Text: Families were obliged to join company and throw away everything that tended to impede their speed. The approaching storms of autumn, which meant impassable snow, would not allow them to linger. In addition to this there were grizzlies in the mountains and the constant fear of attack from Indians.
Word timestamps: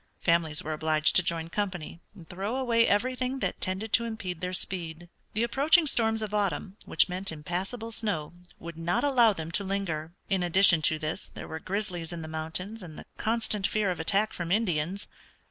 Families 0.19 0.63
were 0.63 0.73
obliged 0.73 1.15
to 1.15 1.21
join 1.21 1.49
company 1.49 1.99
and 2.15 2.27
throw 2.27 2.55
away 2.55 2.87
everything 2.87 3.37
that 3.37 3.61
tended 3.61 3.93
to 3.93 4.05
impede 4.05 4.41
their 4.41 4.51
speed. 4.51 5.09
The 5.33 5.43
approaching 5.43 5.85
storms 5.85 6.23
of 6.23 6.33
autumn, 6.33 6.75
which 6.85 7.07
meant 7.07 7.31
impassable 7.31 7.91
snow, 7.91 8.33
would 8.57 8.77
not 8.79 9.03
allow 9.03 9.33
them 9.33 9.51
to 9.51 9.63
linger. 9.63 10.13
In 10.27 10.41
addition 10.41 10.81
to 10.89 10.97
this 10.97 11.27
there 11.27 11.47
were 11.47 11.59
grizzlies 11.59 12.11
in 12.11 12.23
the 12.23 12.27
mountains 12.27 12.81
and 12.81 12.97
the 12.97 13.05
constant 13.17 13.67
fear 13.67 13.91
of 13.91 13.99
attack 13.99 14.33
from 14.33 14.51
Indians. 14.51 15.07